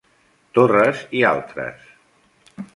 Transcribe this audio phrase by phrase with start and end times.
[0.57, 1.87] Torres i altres.